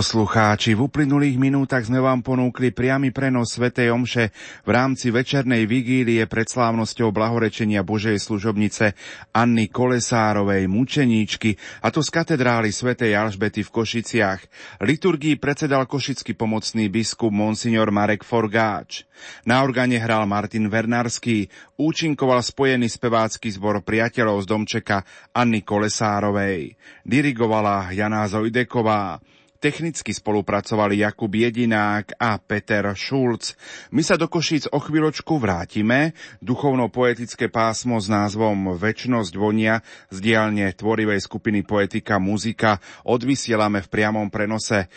[0.00, 4.32] Poslucháči, v uplynulých minútach sme vám ponúkli priamy prenos Svetej Omše
[4.64, 8.96] v rámci večernej vigílie pred slávnosťou blahorečenia Božej služobnice
[9.36, 14.40] Anny Kolesárovej, mučeníčky, a to z katedrály Svetej Alžbety v Košiciach.
[14.80, 19.04] Liturgii predsedal košický pomocný biskup Monsignor Marek Forgáč.
[19.44, 21.44] Na organe hral Martin Vernarský,
[21.76, 25.04] účinkoval spojený spevácky zbor priateľov z domčeka
[25.36, 26.72] Anny Kolesárovej.
[27.04, 29.20] Dirigovala Jana Zojdeková.
[29.60, 33.52] Technicky spolupracovali Jakub Jedinák a Peter Šulc.
[33.92, 36.16] My sa do Košíc o chvíľočku vrátime.
[36.40, 44.32] Duchovno-poetické pásmo s názvom Večnosť vonia z dielne tvorivej skupiny Poetika Muzika odvysielame v priamom
[44.32, 44.88] prenose.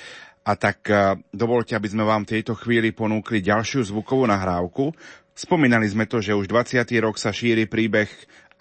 [0.48, 4.96] A tak e, dovolte, aby sme vám v tejto chvíli ponúkli ďalšiu zvukovú nahrávku.
[5.36, 6.88] Spomínali sme to, že už 20.
[7.04, 8.08] rok sa šíri príbeh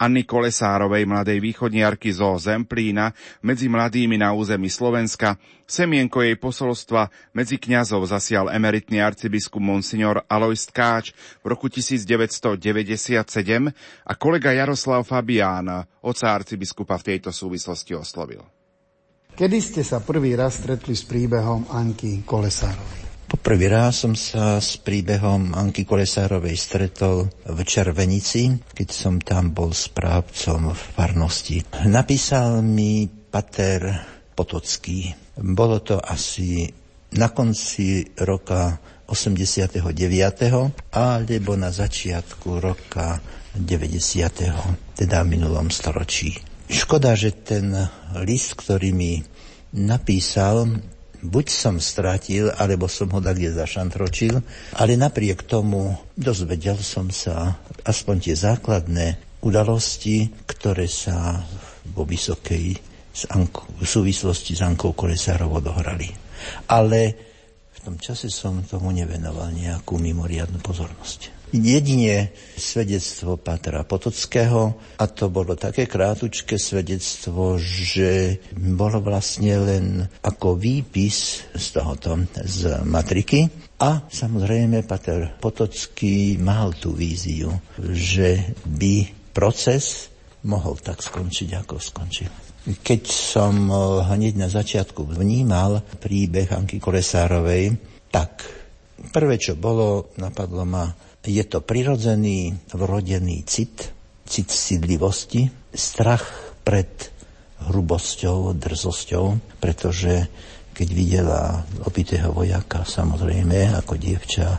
[0.03, 7.55] Anny Kolesárovej, mladej východniarky zo Zemplína, medzi mladými na území Slovenska, semienko jej posolstva medzi
[7.55, 13.23] kňazov zasial emeritný arcibiskup Monsignor Alois Tkáč v roku 1997
[14.03, 18.43] a kolega Jaroslav Fabián, oca arcibiskupa v tejto súvislosti oslovil.
[19.39, 23.12] Kedy ste sa prvý raz stretli s príbehom Anky Kolesárovej?
[23.33, 29.73] Poprvý raz som sa s príbehom Anky Kolesárovej stretol v Červenici, keď som tam bol
[29.73, 31.65] správcom v farnosti.
[31.89, 33.89] Napísal mi pater
[34.37, 35.17] Potocký.
[35.33, 36.69] Bolo to asi
[37.17, 38.77] na konci roka
[39.09, 39.81] 89.
[40.93, 43.17] alebo na začiatku roka
[43.57, 44.93] 90.
[44.93, 46.37] teda v minulom storočí.
[46.69, 47.73] Škoda, že ten
[48.21, 49.25] list, ktorý mi
[49.73, 50.69] napísal,
[51.23, 54.43] buď som stratil, alebo som ho tak zašantročil,
[54.77, 57.57] ale napriek tomu dozvedel som sa
[57.87, 61.41] aspoň tie základné udalosti, ktoré sa
[61.95, 62.65] vo Vysokej
[63.13, 66.09] v súvislosti s Ankou Kolesárovou odohrali.
[66.69, 67.01] Ale
[67.71, 75.29] v tom čase som tomu nevenoval nejakú mimoriadnu pozornosť jedine svedectvo Patra Potockého a to
[75.29, 79.85] bolo také krátučké svedectvo, že bolo vlastne len
[80.25, 83.45] ako výpis z tohoto, z matriky.
[83.77, 90.09] A samozrejme Pater Potocký mal tú víziu, že by proces
[90.49, 92.31] mohol tak skončiť, ako skončil.
[92.63, 93.67] Keď som
[94.07, 97.75] hneď na začiatku vnímal príbeh Anky Kolesárovej,
[98.07, 98.47] tak
[99.11, 100.87] prvé, čo bolo, napadlo ma
[101.23, 103.95] je to prirodzený, vrodený cit,
[104.27, 106.27] cit sídlivosti, strach
[106.67, 106.91] pred
[107.63, 110.27] hrubosťou, drzosťou, pretože
[110.73, 111.41] keď videla
[111.85, 114.57] opitého vojaka, samozrejme, ako dievča,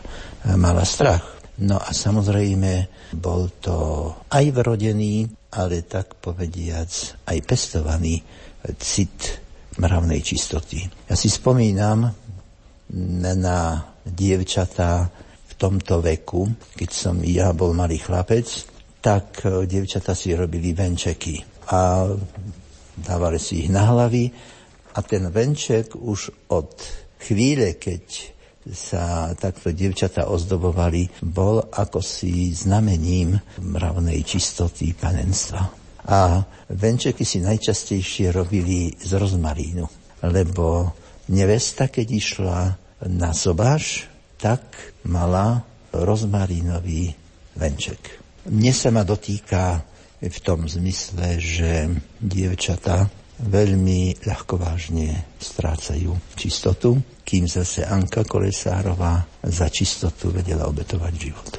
[0.57, 1.37] mala strach.
[1.61, 6.91] No a samozrejme, bol to aj vrodený, ale tak povediac
[7.29, 8.19] aj pestovaný
[8.79, 9.39] cit
[9.77, 10.83] mravnej čistoty.
[11.07, 12.11] Ja si spomínam
[13.35, 13.59] na
[14.03, 15.09] dievčatá,
[15.55, 18.47] tomto veku, keď som ja bol malý chlapec,
[18.99, 21.39] tak e, dievčata si robili venčeky
[21.71, 22.09] a
[22.95, 24.31] dávali si ich na hlavy
[24.95, 26.71] a ten venček už od
[27.19, 28.35] chvíle, keď
[28.65, 35.69] sa takto dievčata ozdobovali, bol ako si znamením mravnej čistoty panenstva.
[36.05, 36.41] A
[36.73, 39.85] venčeky si najčastejšie robili z rozmarínu,
[40.25, 40.93] lebo
[41.29, 42.59] nevesta, keď išla
[43.05, 44.14] na sobáš,
[44.45, 47.09] tak mala rozmarínový
[47.57, 48.21] venček.
[48.45, 49.81] Mne sa ma dotýka
[50.21, 51.89] v tom zmysle, že
[52.21, 53.09] dievčata
[53.41, 56.93] veľmi ľahkovážne strácajú čistotu,
[57.25, 61.51] kým zase Anka Kolesárová za čistotu vedela obetovať život.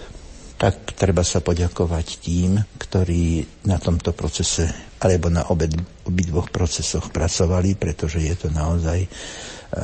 [0.56, 5.68] Tak treba sa poďakovať tým, ktorí na tomto procese alebo na obe,
[6.06, 9.08] obidvoch procesoch pracovali, pretože je to naozaj e,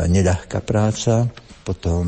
[0.09, 1.29] neľahká práca
[1.63, 2.05] potom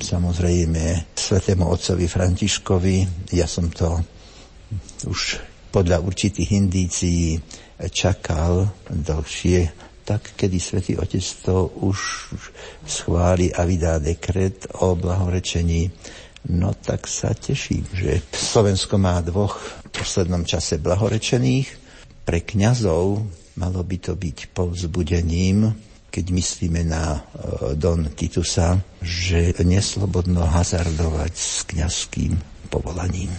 [0.00, 4.00] samozrejme svetému otcovi Františkovi, ja som to
[5.04, 5.40] už
[5.72, 7.36] podľa určitých indícií
[7.92, 9.72] čakal dlhšie,
[10.04, 11.98] tak kedy svätý Otec to už
[12.84, 15.88] schváli a vydá dekret o blahorečení,
[16.52, 21.68] no tak sa teším, že Slovensko má dvoch v poslednom čase blahorečených.
[22.22, 23.22] Pre kňazov
[23.58, 27.20] malo by to byť povzbudením, keď myslíme na e,
[27.80, 32.36] Don Titusa, že neslobodno hazardovať s kňazským
[32.68, 33.32] povolaním.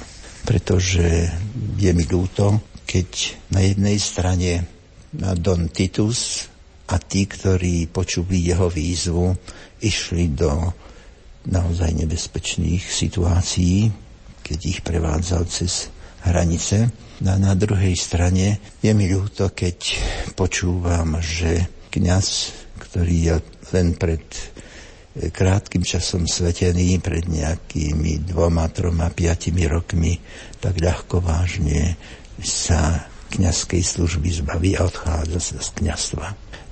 [0.44, 1.30] Pretože
[1.78, 3.10] je mi ľúto, keď
[3.54, 4.66] na jednej strane
[5.14, 6.50] Don Titus
[6.90, 9.38] a tí, ktorí počuli jeho výzvu,
[9.86, 10.74] išli do
[11.46, 13.94] naozaj nebezpečných situácií,
[14.42, 15.94] keď ich prevádzal cez
[16.26, 16.90] hranice.
[17.24, 19.96] A na druhej strane je mi ľúto, keď
[20.36, 22.28] počúvam, že kňaz
[22.94, 23.36] ktorý je
[23.74, 24.22] len pred
[25.34, 30.22] krátkým časom svetený, pred nejakými dvoma, troma, piatimi rokmi,
[30.62, 31.98] tak ľahko vážne
[32.38, 36.28] sa kňazskej služby zbaví a odchádza sa z kňazstva.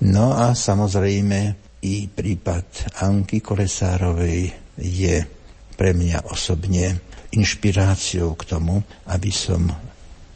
[0.06, 5.26] No a samozrejme i prípad Anky Kolesárovej je
[5.74, 7.02] pre mňa osobne
[7.34, 8.78] inšpiráciou k tomu,
[9.10, 9.66] aby som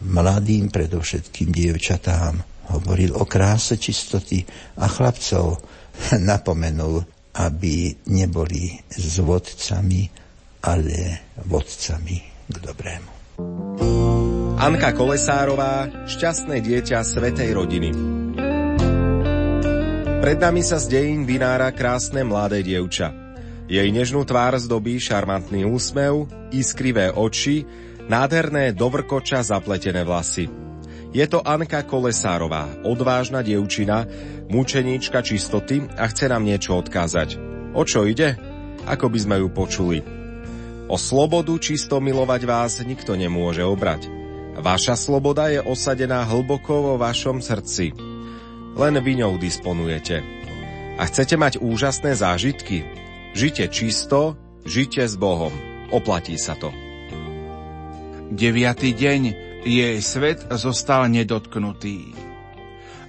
[0.01, 4.41] mladým, predovšetkým dievčatám, hovoril o kráse čistoty
[4.79, 5.59] a chlapcov
[6.29, 7.03] napomenul,
[7.35, 10.07] aby neboli s vodcami,
[10.63, 12.17] ale vodcami
[12.47, 13.11] k dobrému.
[14.55, 17.89] Anka Kolesárová, šťastné dieťa Svetej rodiny.
[20.23, 23.13] Pred nami sa z dejín vynára krásne mladé dievča.
[23.67, 26.25] Jej nežnú tvár zdobí šarmantný úsmev,
[26.55, 27.67] iskrivé oči,
[28.07, 30.64] nádherné dovrkoča zapletené vlasy.
[31.15, 34.03] Je to Anka Kolesárová, odvážna dievčina,
[34.51, 37.39] mučeníčka čistoty a chce nám niečo odkázať.
[37.71, 38.35] O čo ide?
[38.83, 40.03] Ako by sme ju počuli.
[40.91, 44.11] O slobodu čisto milovať vás nikto nemôže obrať.
[44.59, 47.95] Vaša sloboda je osadená hlboko vo vašom srdci.
[48.75, 50.19] Len vy ňou disponujete.
[50.99, 52.83] A chcete mať úžasné zážitky?
[53.31, 54.35] Žite čisto,
[54.67, 55.55] žite s Bohom.
[55.95, 56.75] Oplatí sa to.
[58.35, 62.13] Deviatý deň jej svet zostal nedotknutý.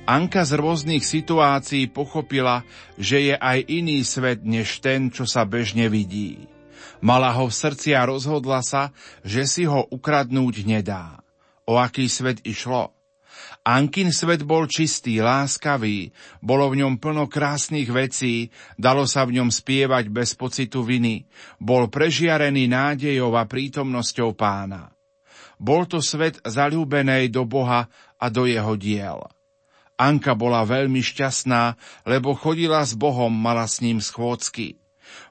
[0.09, 2.65] Anka z rôznych situácií pochopila,
[2.97, 6.49] že je aj iný svet než ten, čo sa bežne vidí.
[7.05, 11.21] Mala ho v srdci a rozhodla sa, že si ho ukradnúť nedá.
[11.69, 12.97] O aký svet išlo?
[13.67, 18.49] Ankin svet bol čistý, láskavý, bolo v ňom plno krásnych vecí,
[18.81, 21.29] dalo sa v ňom spievať bez pocitu viny,
[21.61, 24.96] bol prežiarený nádejou a prítomnosťou pána.
[25.57, 27.89] Bol to svet zalúbenej do Boha
[28.21, 29.25] a do jeho diel.
[29.97, 34.77] Anka bola veľmi šťastná, lebo chodila s Bohom, mala s ním schôdzky.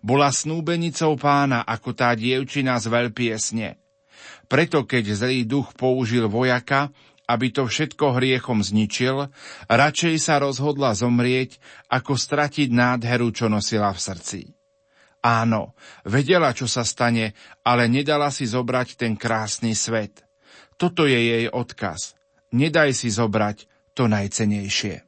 [0.01, 3.77] Bola snúbenicou pána ako tá dievčina z veľpiesne.
[4.49, 6.89] Preto keď zlý duch použil vojaka,
[7.25, 9.29] aby to všetko hriechom zničil,
[9.69, 11.57] radšej sa rozhodla zomrieť,
[11.89, 14.41] ako stratiť nádheru, čo nosila v srdci.
[15.25, 15.73] Áno,
[16.05, 17.33] vedela, čo sa stane,
[17.65, 20.21] ale nedala si zobrať ten krásny svet.
[20.77, 22.13] Toto je jej odkaz.
[22.53, 23.65] Nedaj si zobrať
[23.97, 25.01] to najcenejšie.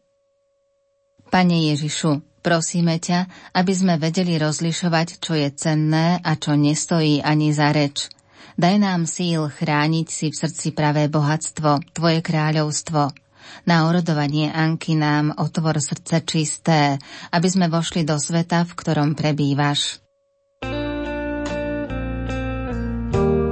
[1.30, 7.54] Pane Ježišu, prosíme ťa, aby sme vedeli rozlišovať, čo je cenné a čo nestojí ani
[7.54, 8.10] za reč.
[8.58, 13.14] Daj nám síl chrániť si v srdci pravé bohatstvo, Tvoje kráľovstvo.
[13.70, 16.98] Na orodovanie Anky nám otvor srdce čisté,
[17.30, 20.07] aby sme vošli do sveta, v ktorom prebývaš.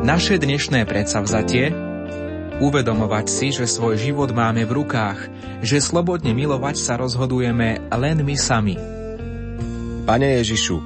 [0.06, 1.74] Naše dnešné predsavzatie
[2.62, 5.34] Uvedomovať si, že svoj život máme v rukách,
[5.66, 8.78] že slobodne milovať sa rozhodujeme len my sami.
[10.06, 10.78] Pane Ježišu,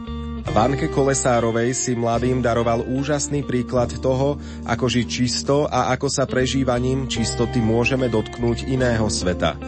[0.47, 0.55] v
[0.95, 7.59] Kolesárovej si mladým daroval úžasný príklad toho, ako žiť čisto a ako sa prežívaním čistoty
[7.59, 9.59] môžeme dotknúť iného sveta.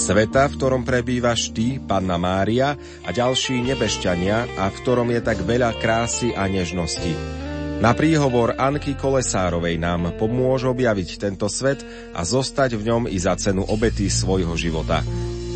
[0.00, 2.72] Sveta, v ktorom prebývaš ty, Panna Mária
[3.04, 7.43] a ďalší nebešťania a v ktorom je tak veľa krásy a nežnosti.
[7.82, 11.82] Na príhovor Anky Kolesárovej nám pomôže objaviť tento svet
[12.14, 15.02] a zostať v ňom i za cenu obety svojho života.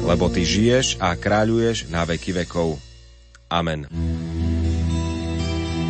[0.02, 2.78] Lebo ty žiješ a kráľuješ na veky vekov.
[3.48, 3.88] Amen.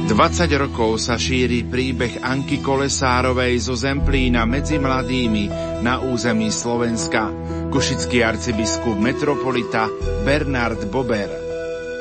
[0.08, 5.52] 20 rokov sa šíri príbeh Anky Kolesárovej zo Zemplína medzi mladými
[5.84, 7.28] na území Slovenska.
[7.68, 9.92] Košický arcibiskup metropolita
[10.24, 11.47] Bernard Bober.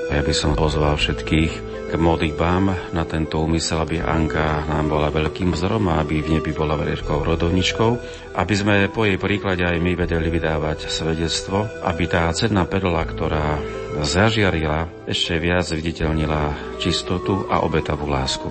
[0.07, 1.51] Ja by som pozval všetkých,
[1.87, 6.55] k modlitbám na tento úmysel, aby Anka nám bola veľkým vzorom a aby v nebi
[6.55, 7.91] bola veľkou rodovničkou,
[8.39, 13.59] aby sme po jej príklade aj my vedeli vydávať svedectvo, aby tá cenná perla, ktorá
[13.99, 18.47] zažiarila, ešte viac viditeľnila čistotu a obetavú lásku.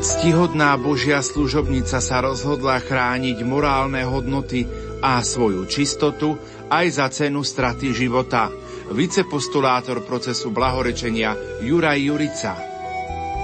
[0.00, 4.64] Ctihodná Božia služobnica sa rozhodla chrániť morálne hodnoty
[5.04, 6.40] a svoju čistotu
[6.72, 8.48] aj za cenu straty života–
[8.92, 12.52] vicepostulátor procesu blahorečenia Juraj Jurica.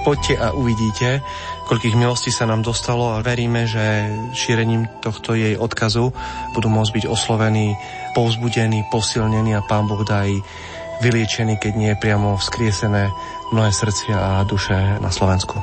[0.05, 1.25] Poďte a uvidíte,
[1.65, 4.05] koľkých milostí sa nám dostalo a veríme, že
[4.37, 6.13] šírením tohto jej odkazu
[6.53, 7.73] budú môcť byť oslovení,
[8.13, 10.29] povzbudení, posilnení a Pán Boh dá
[11.01, 13.09] vyliečený, keď nie je priamo vzkriesené
[13.49, 15.57] mnohé srdcia a duše na Slovensku.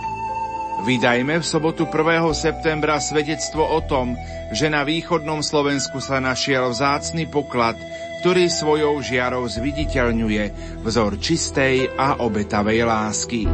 [0.83, 1.95] Vydajme v sobotu 1.
[2.35, 4.19] septembra svedectvo o tom,
[4.51, 7.79] že na východnom Slovensku sa našiel vzácny poklad,
[8.23, 13.51] ktorý svojou žiarou zviditeľňuje vzor čistej a obetavej lásky.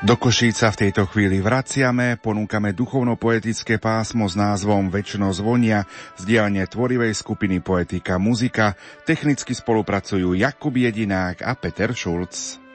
[0.00, 5.84] Do Košíca v tejto chvíli vraciame, ponúkame duchovno-poetické pásmo s názvom Večno zvonia
[6.16, 8.72] z dielne tvorivej skupiny Poetika Muzika.
[9.04, 12.67] Technicky spolupracujú Jakub Jedinák a Peter Šulc.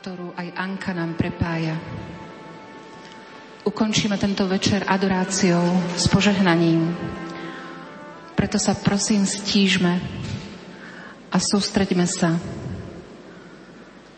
[0.00, 1.76] Ktorú aj Anka nám prepája.
[3.68, 5.60] Ukončíme tento večer adoráciou
[5.92, 6.96] s požehnaním.
[8.32, 10.00] Preto sa prosím stížme
[11.28, 12.32] a sústreďme sa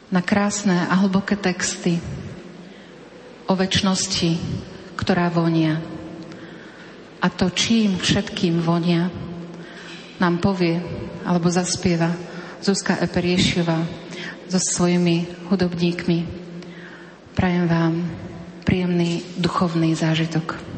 [0.06, 1.98] na krásne a hlboké texty
[3.50, 4.38] o väčšnosti,
[4.94, 5.82] ktorá vonia.
[7.18, 9.10] A to, čím všetkým vonia,
[10.22, 10.78] nám povie
[11.26, 12.14] alebo zaspieva
[12.62, 13.82] Zuzka Eperiešová
[14.52, 16.28] so svojimi hudobníkmi.
[17.32, 18.04] Prajem vám
[18.68, 20.71] príjemný duchovný zážitok.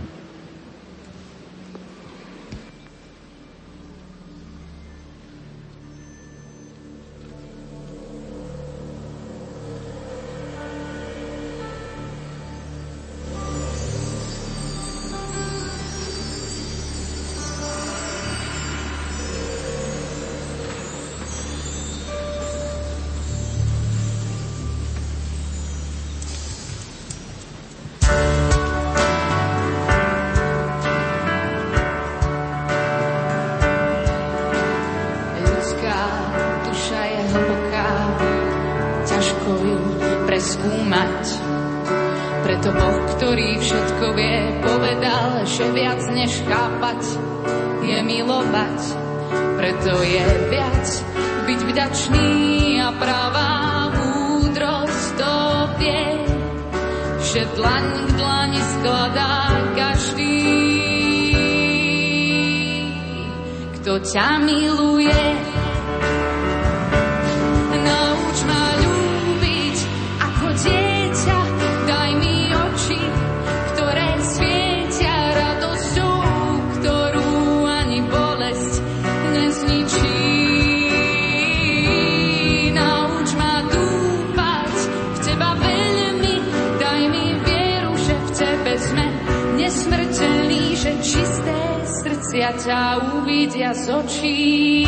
[92.44, 92.80] ja ťa
[93.16, 94.84] uvidia z očí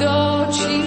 [0.00, 0.12] do
[0.48, 0.80] očí.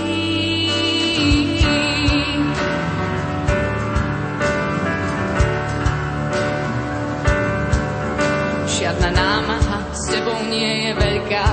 [8.65, 11.47] Žiadna námaha s tebou nie je veľká,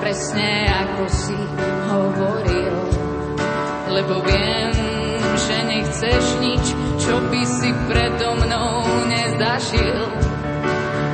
[0.00, 0.48] presne
[0.88, 1.36] ako si
[1.92, 2.76] hovoril.
[3.92, 4.72] Lebo viem,
[5.36, 6.64] že nechceš nič,
[6.96, 10.16] čo by si predo mnou nezažil.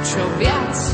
[0.06, 0.93] Čo viac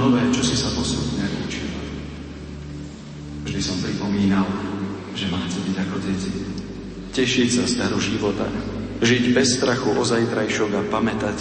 [0.00, 1.68] nové, čo si sa postupne učil.
[3.44, 4.48] Vždy som pripomínal,
[5.12, 6.32] že má chcieť byť ako deti.
[7.12, 8.48] Tešiť sa staru života,
[9.04, 11.36] žiť bez strachu o zajtrajšok a pamätať,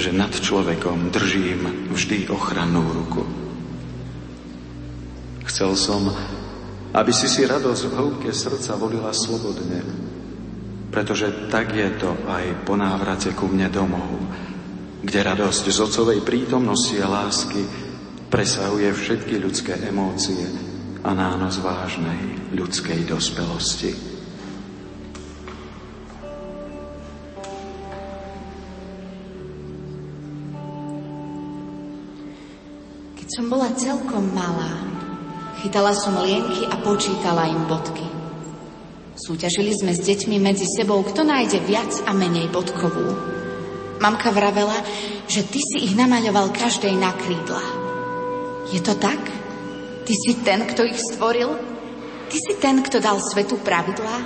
[0.00, 3.28] že nad človekom držím vždy ochrannú ruku.
[5.44, 6.08] Chcel som,
[6.96, 10.05] aby si si radosť v hĺbke srdca volila slobodne,
[10.96, 14.16] pretože tak je to aj po návrate ku mne domov,
[15.04, 17.60] kde radosť z ocovej prítomnosti a lásky
[18.32, 20.40] presahuje všetky ľudské emócie
[21.04, 24.16] a nános vážnej ľudskej dospelosti.
[33.36, 34.80] som bola celkom malá,
[35.60, 38.15] chytala som lienky a počítala im bodky.
[39.16, 43.16] Súťažili sme s deťmi medzi sebou, kto nájde viac a menej bodkovú.
[43.96, 44.76] Mamka vravela,
[45.24, 47.64] že ty si ich namaľoval každej na krídla.
[48.68, 49.16] Je to tak?
[50.04, 51.48] Ty si ten, kto ich stvoril?
[52.28, 54.16] Ty si ten, kto dal svetu pravidlá?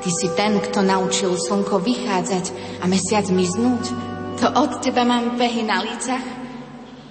[0.00, 2.44] Ty si ten, kto naučil slnko vychádzať
[2.80, 3.92] a mesiac miznúť?
[4.40, 6.24] To od teba mám pehy na lícach?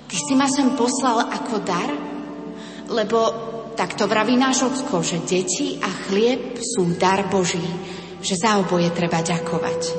[0.09, 1.93] Ty si ma sem poslal ako dar?
[2.89, 3.50] Lebo
[3.81, 7.65] takto vraví náš ocko, že deti a chlieb sú dar Boží,
[8.21, 9.97] že za oboje treba ďakovať.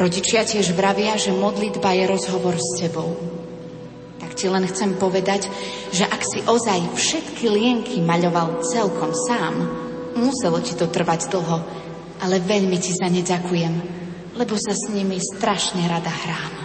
[0.00, 3.12] Rodičia tiež vravia, že modlitba je rozhovor s tebou.
[4.24, 5.52] Tak ti len chcem povedať,
[5.92, 9.52] že ak si ozaj všetky lienky maľoval celkom sám,
[10.16, 11.60] muselo ti to trvať dlho,
[12.24, 13.74] ale veľmi ti za ne ďakujem,
[14.40, 16.61] lebo sa s nimi strašne rada hrám.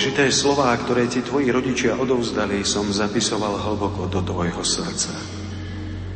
[0.00, 5.12] Dôležité slová, ktoré ti tvoji rodičia odovzdali, som zapisoval hlboko do tvojho srdca.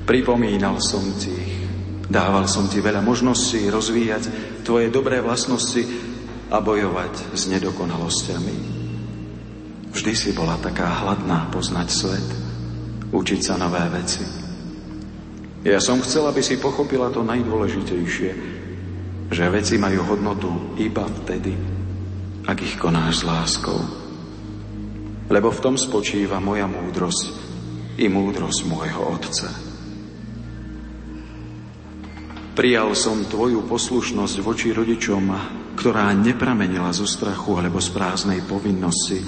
[0.08, 1.68] Pripomínal som ti ich,
[2.08, 4.24] dával som ti veľa možností rozvíjať
[4.64, 5.84] tvoje dobré vlastnosti
[6.48, 8.56] a bojovať s nedokonalosťami.
[9.92, 12.28] Vždy si bola taká hladná poznať svet,
[13.12, 14.24] učiť sa nové veci.
[15.60, 18.30] Ja som chcel, aby si pochopila to najdôležitejšie,
[19.28, 21.73] že veci majú hodnotu iba vtedy,
[22.44, 23.80] ak ich konáš s láskou.
[25.32, 27.26] Lebo v tom spočíva moja múdrosť
[27.96, 29.48] i múdrosť môjho Otca.
[32.54, 35.24] Prijal som tvoju poslušnosť voči rodičom,
[35.74, 39.18] ktorá nepramenila zo strachu alebo z prázdnej povinnosti,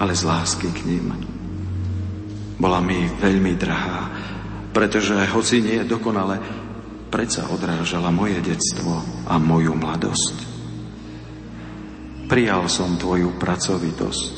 [0.00, 1.12] ale z lásky k ním.
[2.56, 4.00] Bola mi veľmi drahá,
[4.72, 6.40] pretože hoci nie dokonale,
[7.12, 10.55] predsa odrážala moje detstvo a moju mladosť.
[12.26, 14.34] Prijal som Tvoju pracovitosť,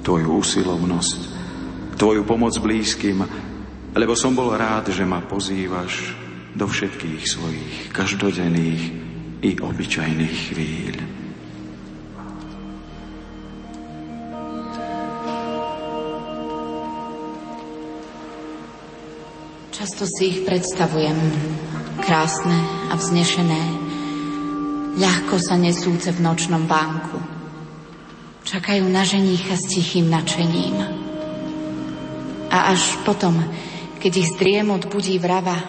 [0.00, 1.20] Tvoju usilovnosť,
[2.00, 3.20] Tvoju pomoc blízkym,
[3.92, 6.16] lebo som bol rád, že ma pozývaš
[6.56, 8.82] do všetkých svojich každodenných
[9.44, 10.96] i obyčajných chvíľ.
[19.76, 21.20] Často si ich predstavujem,
[22.00, 22.56] krásne
[22.88, 23.75] a vznešené,
[24.96, 27.20] ľahko sa nesúce v nočnom vánku.
[28.46, 30.80] Čakajú na ženícha s tichým načením.
[32.48, 33.36] A až potom,
[34.00, 35.60] keď ich zdriemot budí vrava,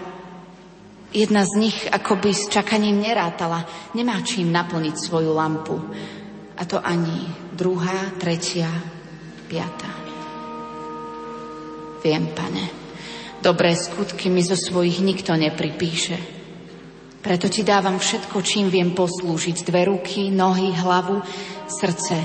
[1.11, 5.75] jedna z nich akoby s čakaním nerátala, nemá čím naplniť svoju lampu.
[6.57, 8.69] A to ani druhá, tretia,
[9.49, 9.89] piata.
[12.05, 12.69] Viem, pane,
[13.41, 16.36] dobré skutky mi zo svojich nikto nepripíše.
[17.27, 19.67] Preto ti dávam všetko, čím viem poslúžiť.
[19.67, 21.19] Dve ruky, nohy, hlavu,
[21.67, 22.15] srdce.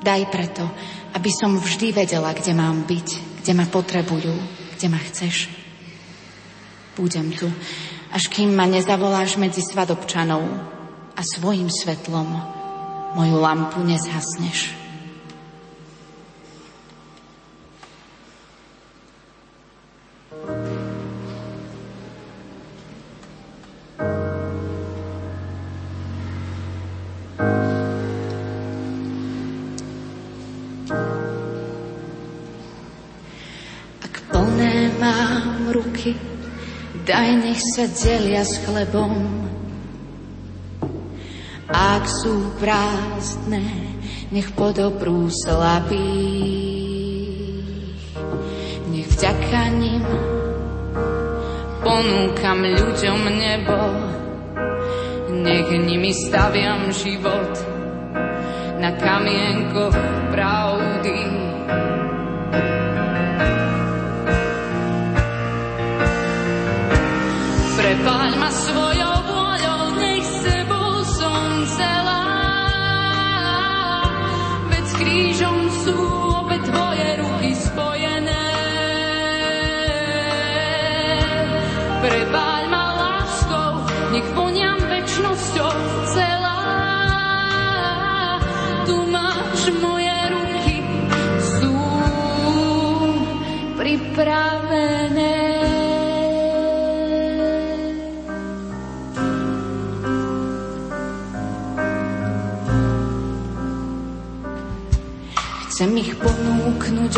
[0.00, 0.64] Daj preto,
[1.12, 3.08] aby som vždy vedela, kde mám byť,
[3.44, 4.32] kde ma potrebujú,
[4.72, 5.52] kde ma chceš.
[6.96, 7.44] Budem tu,
[8.08, 10.48] až kým ma nezavoláš medzi svadobčanov
[11.12, 12.32] a svojim svetlom
[13.12, 14.81] moju lampu nezhasneš.
[35.72, 36.14] Ruky,
[37.06, 39.48] daj nech sa delia s chlebom.
[41.72, 43.64] Ak sú prázdne,
[44.28, 46.76] nech podobrú slabých.
[48.92, 50.04] Nech vďaka nim
[51.82, 53.80] ponúkam ľuďom nebo,
[55.42, 57.52] nech nimi staviam život
[58.78, 59.98] na kamienkoch
[60.30, 60.61] pravdy.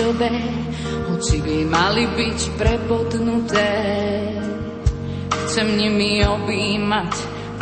[0.02, 0.30] Obe,
[1.10, 3.70] hoci by mali byť prepotnuté.
[5.44, 7.12] Chcem nimi objímať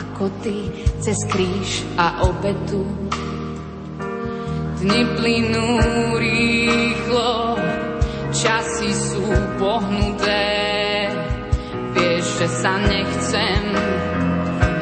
[0.01, 0.71] ako ty
[1.03, 2.87] cez kríž a obetu.
[4.83, 5.69] Dni plynú
[6.19, 7.59] rýchlo,
[8.35, 9.27] časy sú
[9.59, 10.47] pohnuté.
[11.93, 13.63] Vieš, že sa nechcem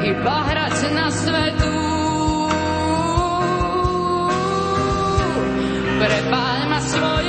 [0.07, 1.77] iba hrať na svetu.
[6.01, 7.20] Prepáč ma svojou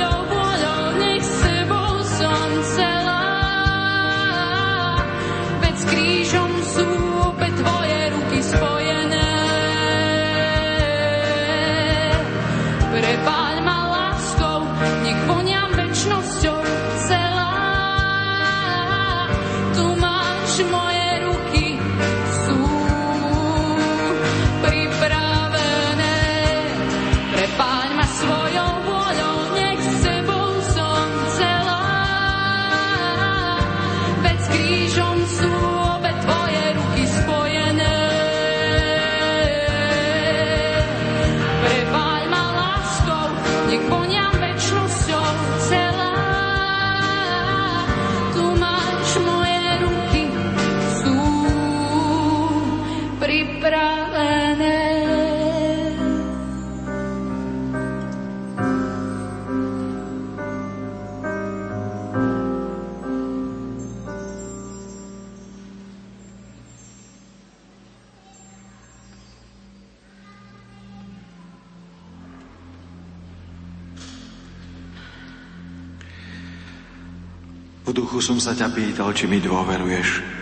[77.93, 80.41] duchu som sa ťa pýtal, či mi dôveruješ.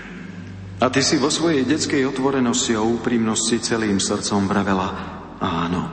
[0.81, 4.89] A ty si vo svojej detskej otvorenosti a úprimnosti celým srdcom vravela
[5.37, 5.83] áno.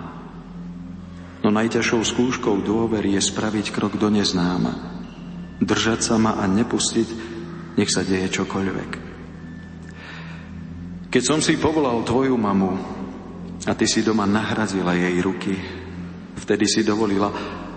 [1.44, 4.96] No najťažšou skúškou dôvery je spraviť krok do neznáma.
[5.60, 7.08] Držať sa ma a nepustiť,
[7.76, 8.90] nech sa deje čokoľvek.
[11.12, 12.72] Keď som si povolal tvoju mamu
[13.68, 15.52] a ty si doma nahradila jej ruky,
[16.40, 17.28] vtedy si dovolila,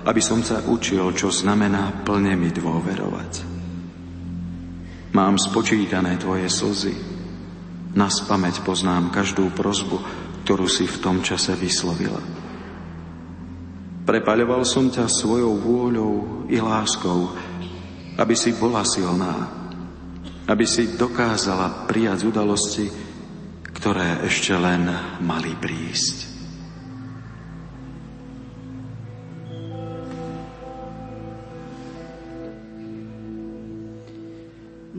[0.08, 3.51] aby som sa učil, čo znamená plne mi dôverovať.
[5.12, 6.96] Mám spočítané tvoje slzy.
[8.00, 10.00] Na spameť poznám každú prozbu,
[10.48, 12.24] ktorú si v tom čase vyslovila.
[14.08, 17.36] Prepaľoval som ťa svojou vôľou i láskou,
[18.16, 19.52] aby si bola silná,
[20.48, 22.88] aby si dokázala prijať udalosti,
[23.68, 24.88] ktoré ešte len
[25.20, 26.31] mali prísť.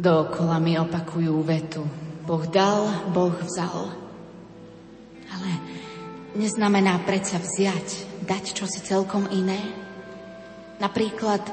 [0.02, 1.86] Dookola mi opakujú vetu.
[2.26, 3.86] Boh dal, Boh vzal.
[5.30, 5.50] Ale
[6.34, 9.62] neznamená predsa vziať, dať čosi celkom iné.
[10.82, 11.46] Napríklad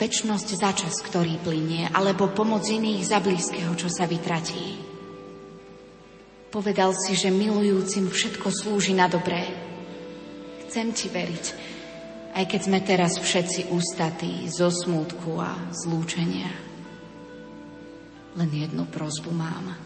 [0.00, 4.80] väčnosť za čas, ktorý plinie, alebo pomoc iných za blízkeho, čo sa vytratí.
[6.48, 9.44] Povedal si, že milujúcim všetko slúži na dobré.
[10.64, 11.46] Chcem ti veriť,
[12.32, 15.52] aj keď sme teraz všetci ústatí zo smútku a
[15.84, 16.73] zlúčenia.
[18.34, 19.78] Len jednu prozbu mám.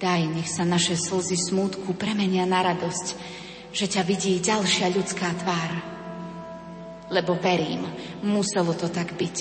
[0.00, 3.06] Daj, nech sa naše slzy smútku premenia na radosť,
[3.68, 5.72] že ťa vidí ďalšia ľudská tvár.
[7.12, 7.84] Lebo verím,
[8.24, 9.36] muselo to tak byť,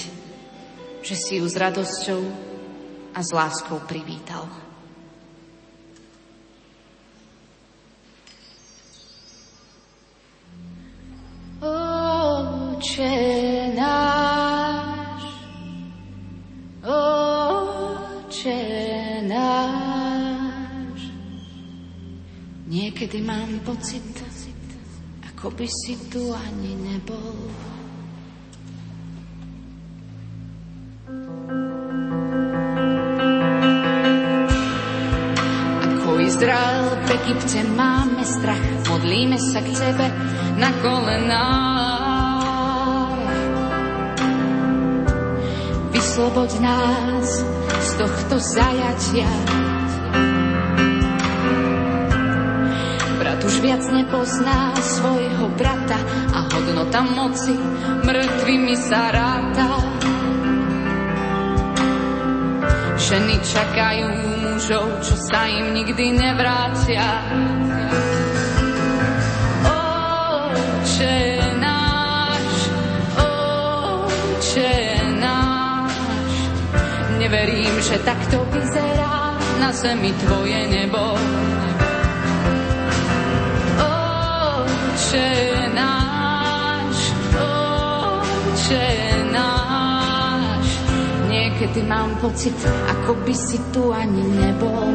[1.00, 2.22] že si ju s radosťou
[3.16, 4.52] a s láskou privítal.
[11.64, 13.16] Oče
[13.80, 15.24] náš,
[16.84, 17.29] Oče
[19.28, 21.02] náš.
[22.70, 24.06] Niekedy mám pocit,
[25.28, 27.36] ako by si tu ani nebol.
[35.84, 40.08] Ako Izrael v Egypte máme strach, modlíme sa k Tebe
[40.62, 41.90] na kolenách.
[45.92, 47.59] Vysloboď nás
[48.00, 49.28] tohto zajatia.
[53.20, 56.00] Brat už viac nepozná svojho brata
[56.32, 57.60] a hodnota moci
[58.08, 59.68] mŕtvými sa ráta.
[63.00, 64.08] Ženy čakajú
[64.48, 67.04] mužov, čo sa im nikdy nevrátia.
[69.68, 71.29] Oče
[77.20, 81.20] Neverím, že takto vyzerá na zemi tvoje nebo.
[83.76, 85.32] Oče
[85.76, 86.96] náš,
[87.36, 88.88] oče
[89.36, 90.68] náš,
[91.28, 92.56] niekedy mám pocit,
[92.88, 94.88] ako by si tu ani nebol.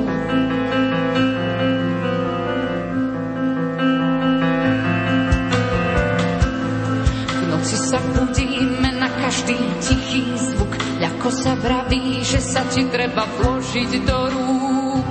[7.37, 10.64] V noci sa budíme na každý tichý zvuk,
[11.01, 15.07] ľako sa vraví, že sa ti treba vložiť do rúk.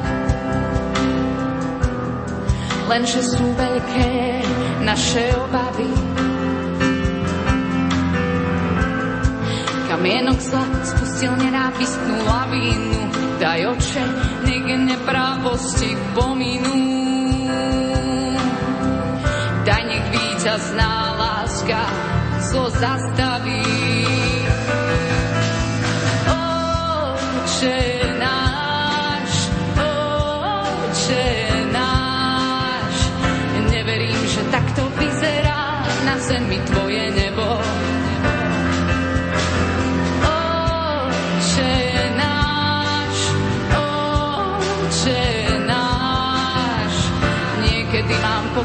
[2.88, 4.10] Lenže sú veľké
[4.84, 5.92] naše obavy.
[9.88, 13.02] Kamienok zla spustil nenávistnú lavínu,
[13.40, 14.04] daj oče,
[14.46, 16.76] nech neprávosti pominú.
[19.64, 21.82] Daj nech víťazná láska
[22.52, 23.83] zlo zastaví.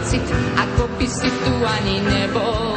[0.08, 0.24] Pocit,
[0.56, 2.67] ako by si tu ani nebol.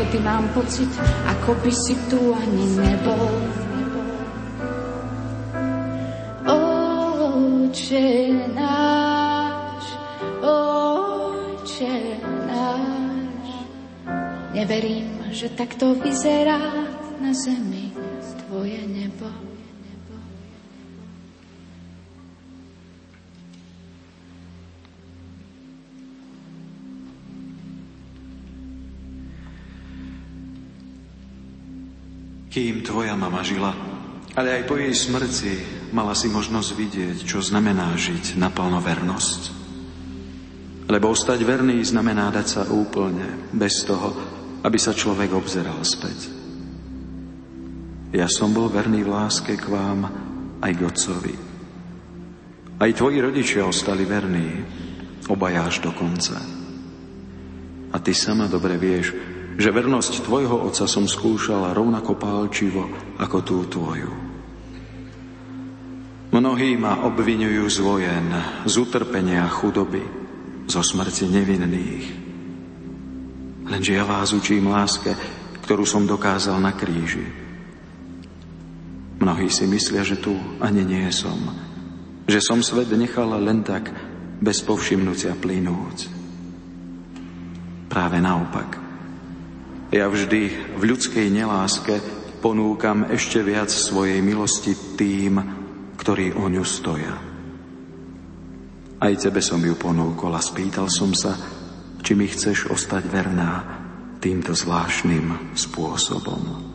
[0.00, 0.88] Niekedy mám pocit,
[1.28, 3.36] ako by si tu ani nebol.
[6.48, 8.08] Oče
[8.56, 9.84] náš,
[10.40, 11.96] oče
[12.48, 13.48] náš,
[14.56, 16.88] neverím, že takto vyzerá
[17.20, 17.69] na zemi
[32.50, 33.70] Kým tvoja mama žila,
[34.34, 35.54] ale aj po jej smrti
[35.94, 39.42] mala si možnosť vidieť, čo znamená žiť naplno vernosť.
[40.90, 44.10] Lebo ostať verný znamená dať sa úplne, bez toho,
[44.66, 46.26] aby sa človek obzeral späť.
[48.10, 50.10] Ja som bol verný v láske k vám
[50.58, 51.34] aj k Otcovi.
[52.82, 54.66] Aj tvoji rodičia ostali verní,
[55.30, 56.34] obaja až do konca.
[57.94, 59.14] A ty sama dobre vieš,
[59.60, 62.88] že vernosť tvojho otca som skúšala rovnako pálčivo
[63.20, 64.12] ako tú tvoju.
[66.32, 68.32] Mnohí ma obvinujú z vojen,
[68.64, 70.00] z utrpenia chudoby,
[70.64, 72.06] zo smrti nevinných.
[73.68, 75.12] Lenže ja vás učím láske,
[75.60, 77.28] ktorú som dokázal na kríži.
[79.20, 80.32] Mnohí si myslia, že tu
[80.64, 81.36] ani nie som,
[82.24, 83.92] že som svet nechala len tak
[84.40, 86.08] bez povšimnutia plynúc.
[87.92, 88.79] Práve naopak.
[89.90, 91.98] Ja vždy v ľudskej neláske
[92.38, 95.42] ponúkam ešte viac svojej milosti tým,
[95.98, 97.14] ktorí o ňu stoja.
[99.02, 101.34] Aj tebe som ju ponúkol a spýtal som sa,
[102.06, 103.50] či mi chceš ostať verná
[104.22, 106.69] týmto zvláštnym spôsobom.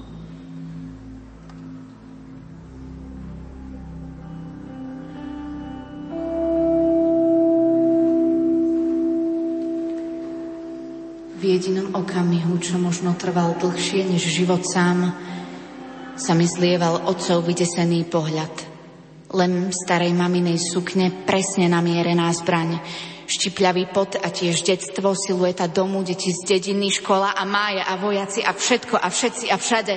[11.56, 15.16] Jedinom okamihu, čo možno trval dlhšie než život sám,
[16.20, 18.52] sa mi zlieval otcov vydesený pohľad.
[19.32, 22.84] Len starej maminej sukne presne namierená zbraň,
[23.26, 28.44] štipľavý pot a tiež detstvo, silueta domu, deti z dediny, škola a mája a vojaci
[28.44, 29.96] a všetko a všetci a všade.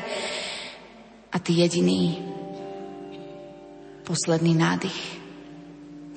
[1.28, 2.22] A ty jediný,
[4.06, 5.00] posledný nádych.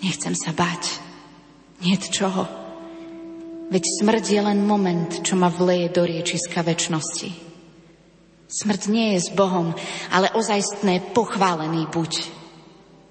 [0.02, 1.02] Nechcem sa báť.
[1.82, 2.61] Niet čoho.
[3.72, 7.32] Veď smrť je len moment, čo ma vleje do riečiska väčšnosti.
[8.52, 9.72] Smrť nie je s Bohom,
[10.12, 12.28] ale ozajstné pochválený buď.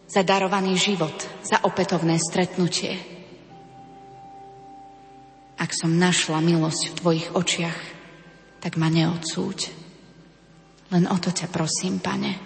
[0.04, 2.92] Za darovaný život, za opätovné stretnutie.
[5.56, 7.80] Ak som našla milosť v tvojich očiach,
[8.60, 9.72] tak ma neodsúď.
[10.92, 12.36] Len o to ťa prosím, pane.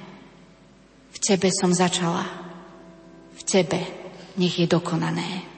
[1.11, 2.23] V tebe som začala.
[3.35, 3.81] V tebe
[4.39, 5.54] nech je dokonané.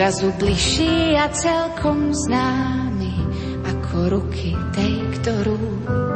[0.00, 3.12] Zrazu bližší a celkom známy
[3.68, 5.60] ako ruky tej, ktorú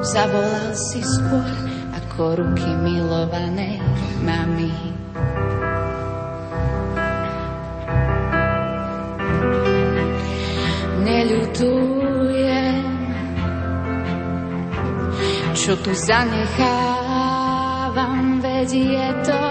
[0.01, 1.45] zavolal si skôr
[1.93, 3.85] ako ruky milovanej
[4.25, 4.73] mamy.
[11.05, 12.89] Neľutujem,
[15.53, 16.81] čo tu zanechávam,
[18.41, 19.45] veď je to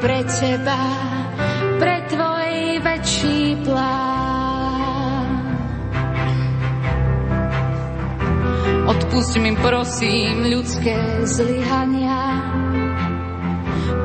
[0.00, 1.07] pre teba,
[2.78, 5.26] tvoj väčší plán.
[8.86, 10.94] Odpust mi prosím ľudské
[11.26, 12.22] zlyhania,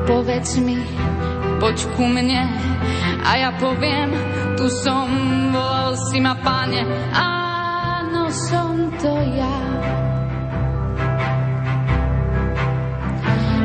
[0.10, 0.82] povedz mi,
[1.62, 2.50] poď ku mne
[3.24, 4.10] a ja poviem,
[4.58, 5.08] tu som,
[5.54, 6.82] volal si ma pane,
[7.14, 9.58] áno, som to ja.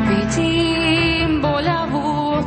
[0.07, 1.98] Vidím boľavú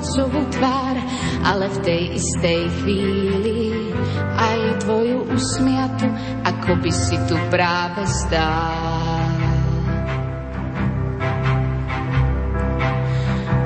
[0.02, 0.98] otcovú tvár,
[1.46, 3.86] ale v tej istej chvíli
[4.34, 6.10] aj tvoju usmiatu,
[6.42, 9.30] ako by si tu práve stál.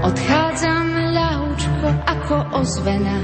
[0.03, 3.17] Odchádzam ľahúčko ako ozvena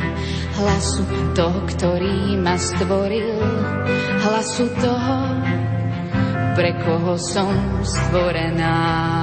[0.56, 1.04] hlasu
[1.36, 3.44] toho, ktorý ma stvoril,
[4.24, 5.20] hlasu toho,
[6.56, 7.52] pre koho som
[7.84, 9.21] stvorená.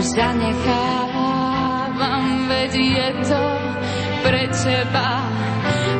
[0.00, 3.44] Zanechávam, veď je to
[4.24, 5.20] pre teba,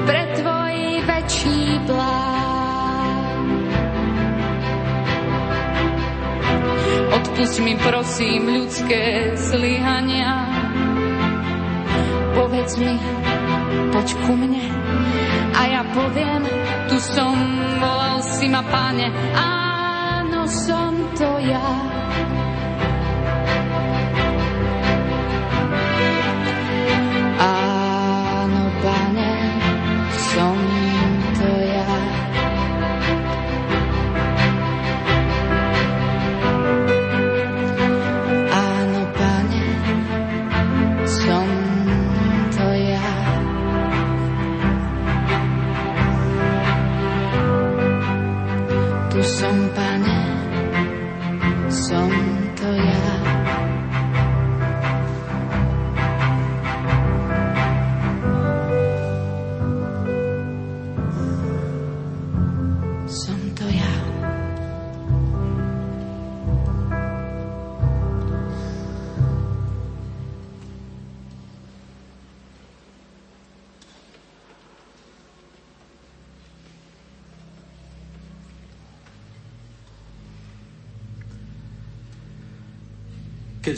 [0.08, 2.40] pre tvoj väčší plán.
[7.10, 10.48] Odpust mi prosím ľudské zlyhania,
[12.32, 12.96] povedz mi,
[13.92, 14.64] poď ku mne
[15.52, 16.48] a ja poviem,
[16.88, 17.36] tu som,
[17.76, 21.89] volal si ma páne, áno, som to ja.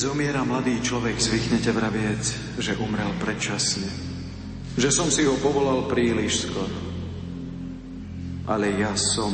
[0.02, 2.22] Zomiera mladý človek, zvyknete vravieť,
[2.58, 3.86] že umrel predčasne.
[4.74, 6.78] Že som si ho povolal príliš skoro.
[8.50, 9.30] Ale ja som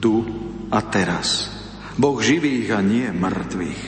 [0.00, 0.24] tu
[0.72, 1.52] a teraz.
[2.00, 3.82] Boh živých a nie mŕtvych.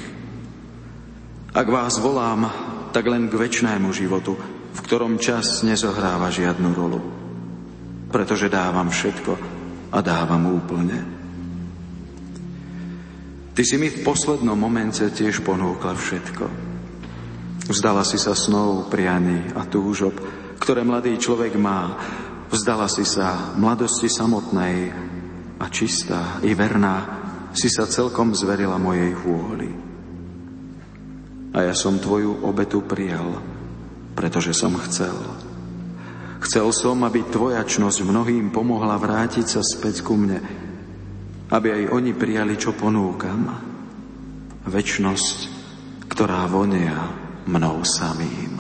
[1.57, 2.45] Ak vás volám,
[2.93, 4.37] tak len k väčšnému životu,
[4.69, 7.01] v ktorom čas nezohráva žiadnu rolu.
[8.13, 9.33] Pretože dávam všetko
[9.97, 11.18] a dávam úplne.
[13.59, 16.47] Ty si mi v poslednom momente tiež ponúkla všetko.
[17.67, 20.15] Vzdala si sa snov, prianí a túžob,
[20.63, 21.91] ktoré mladý človek má.
[22.55, 24.95] Vzdala si sa mladosti samotnej
[25.59, 27.03] a čistá i verná
[27.51, 29.75] si sa celkom zverila mojej vôli.
[31.51, 33.43] A ja som tvoju obetu prijal,
[34.15, 35.19] pretože som chcel.
[36.47, 40.68] Chcel som, aby tvoja čnosť mnohým pomohla vrátiť sa späť ku mne,
[41.49, 43.49] aby aj oni prijali, čo ponúkam.
[44.69, 45.37] Večnosť,
[46.13, 47.09] ktorá vonia
[47.49, 48.58] mnou samým.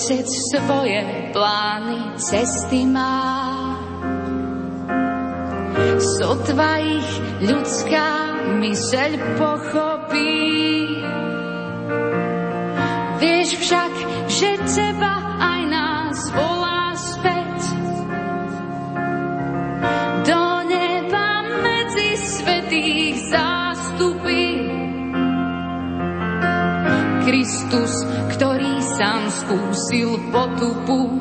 [0.00, 3.76] Otec svoje plány, cesty má.
[6.00, 7.10] Sotva ich
[7.44, 8.08] ľudská
[8.64, 10.40] myseľ pochopí.
[13.20, 13.92] Vieš však,
[14.24, 17.60] že teba aj nás volá späť.
[20.24, 24.48] Do neba medzi svetých zástupy.
[27.28, 27.92] Kristus,
[29.00, 31.16] sám skúsil potupu,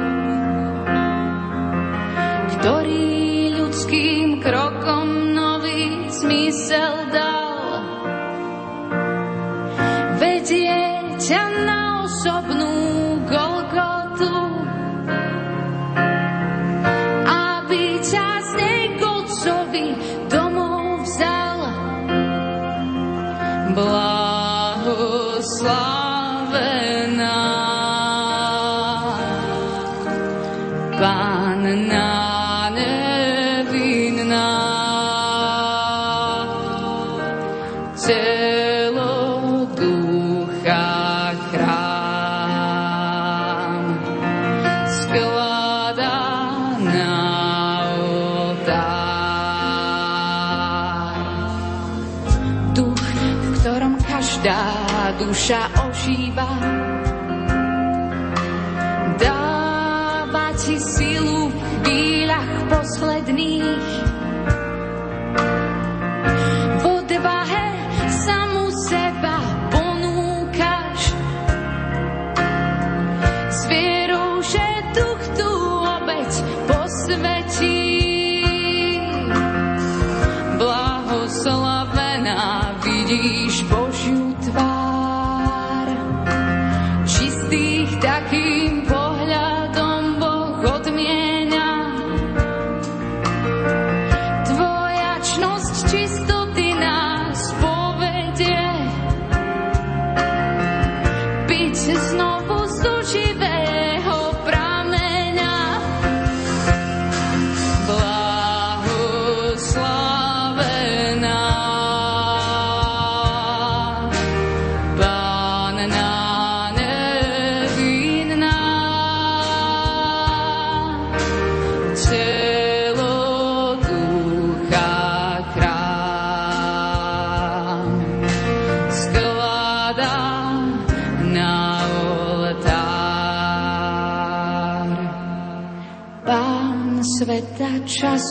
[73.59, 73.88] S vierou,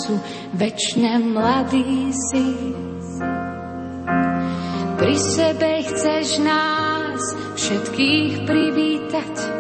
[0.09, 0.17] času
[0.57, 2.47] večne mladý si.
[4.99, 7.23] Pri sebe chceš nás
[7.55, 9.58] všetkých privítať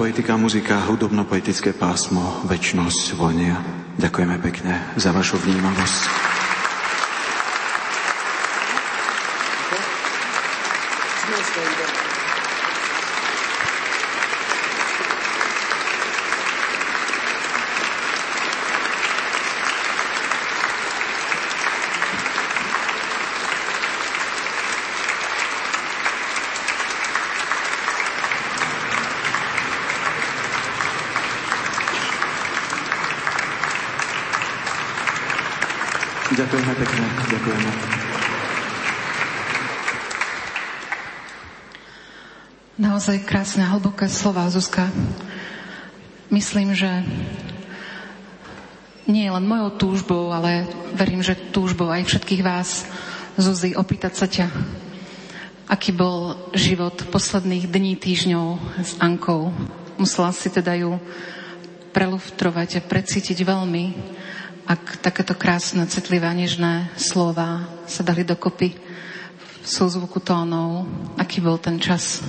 [0.00, 3.60] Poetika muzika, hudobno-poetické pásmo Večnosť vonia.
[4.00, 6.30] Ďakujeme pekne za vašu vnímavosť.
[36.40, 37.70] Ďakujeme pekne, ďakujeme.
[43.10, 44.86] Naozaj krásne a hlboké slova, Zuzka.
[46.30, 46.86] Myslím, že
[49.10, 52.86] nie len mojou túžbou, ale verím, že túžbou aj všetkých vás,
[53.34, 54.46] Zuzi, opýtať sa ťa,
[55.66, 59.50] aký bol život posledných dní, týždňov s Ankou.
[59.98, 60.94] Musela si teda ju
[61.90, 63.84] prelustrovať a precítiť veľmi
[64.70, 70.86] ak takéto krásne, citlivé a nežné slova sa dali dokopy v súzvuku tónov,
[71.18, 72.22] aký bol ten čas?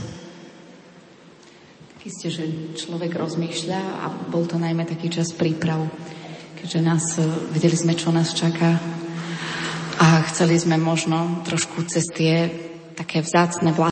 [2.01, 2.45] Isté, že
[2.81, 5.85] človek rozmýšľa a bol to najmä taký čas príprav,
[6.57, 8.81] keďže nás, e, vedeli sme, čo nás čaká.
[10.01, 12.49] A chceli sme možno trošku cez tie
[12.97, 13.77] také vzácne